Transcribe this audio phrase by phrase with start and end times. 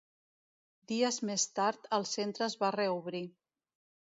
[0.91, 3.25] Dies més tard el centre es va reobrir.